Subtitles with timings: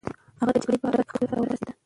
[0.39, 1.69] هغه د جګړې په ډګر کې خپل هدف ته ورسېد.